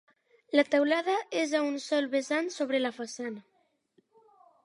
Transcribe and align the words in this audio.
La 0.59 0.63
teulada 0.75 1.17
és 1.41 1.51
a 1.59 1.61
un 1.65 1.77
sol 1.83 2.09
vessant 2.15 2.49
sobre 2.55 2.81
la 2.83 2.93
façana. 2.97 3.45